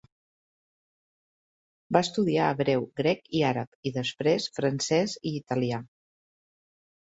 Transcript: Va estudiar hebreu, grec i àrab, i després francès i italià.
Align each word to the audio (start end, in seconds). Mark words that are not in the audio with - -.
Va 1.97 2.01
estudiar 2.05 2.47
hebreu, 2.53 2.87
grec 3.01 3.21
i 3.41 3.43
àrab, 3.51 3.69
i 3.91 3.93
després 3.99 4.49
francès 4.57 5.15
i 5.21 5.35
italià. 5.43 5.83